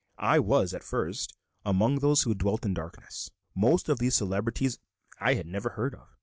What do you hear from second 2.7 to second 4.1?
darkness. Most of